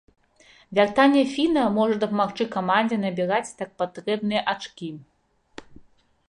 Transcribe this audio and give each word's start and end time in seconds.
Вяртанне 0.77 1.19
фіна 1.33 1.65
можа 1.75 1.97
дапамагчы 2.03 2.47
камандзе 2.55 2.97
набіраць 3.05 3.55
так 3.61 3.69
патрэбныя 3.83 4.41
ачкі. 4.57 4.89